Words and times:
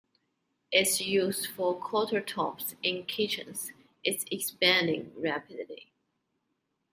Its 0.71 0.99
use 0.99 1.45
for 1.45 1.79
countertops 1.79 2.73
in 2.81 3.05
kitchens 3.05 3.71
is 4.03 4.25
expanding 4.31 5.11
rapidly. 5.15 5.91